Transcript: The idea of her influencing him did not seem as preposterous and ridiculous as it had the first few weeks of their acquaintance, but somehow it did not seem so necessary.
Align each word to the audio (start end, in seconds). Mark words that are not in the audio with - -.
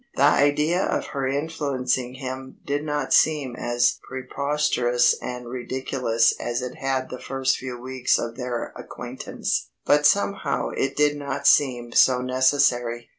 The 0.15 0.23
idea 0.23 0.81
of 0.83 1.05
her 1.13 1.27
influencing 1.27 2.15
him 2.15 2.57
did 2.65 2.83
not 2.83 3.13
seem 3.13 3.55
as 3.55 3.99
preposterous 4.01 5.13
and 5.21 5.47
ridiculous 5.47 6.33
as 6.39 6.63
it 6.63 6.73
had 6.77 7.11
the 7.11 7.19
first 7.21 7.57
few 7.57 7.79
weeks 7.79 8.17
of 8.17 8.35
their 8.35 8.73
acquaintance, 8.75 9.69
but 9.85 10.07
somehow 10.07 10.69
it 10.69 10.95
did 10.97 11.17
not 11.17 11.45
seem 11.45 11.91
so 11.91 12.19
necessary. 12.21 13.09